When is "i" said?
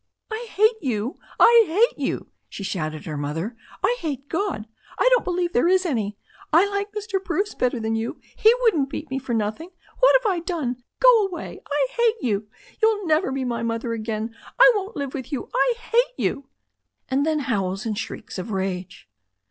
0.31-0.47, 1.39-1.63, 3.83-3.95, 4.97-5.07, 6.51-6.67, 10.31-10.39, 11.69-11.87, 14.59-14.71, 15.53-15.73